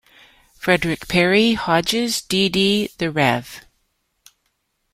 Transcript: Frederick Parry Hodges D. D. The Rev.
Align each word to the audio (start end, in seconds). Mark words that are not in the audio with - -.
Frederick 0.55 1.07
Parry 1.07 1.53
Hodges 1.53 2.23
D. 2.23 2.49
D. 2.49 2.89
The 2.97 3.11
Rev. 3.11 3.63